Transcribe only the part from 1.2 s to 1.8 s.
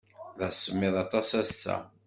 ass-a.